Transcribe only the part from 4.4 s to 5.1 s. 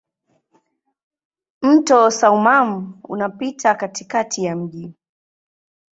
ya mji.